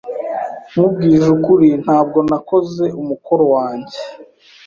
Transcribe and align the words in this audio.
Nkubwije 0.69 1.25
ukuri, 1.37 1.69
ntabwo 1.83 2.19
nakoze 2.29 2.85
umukoro 3.01 3.45
wanjye. 3.55 3.97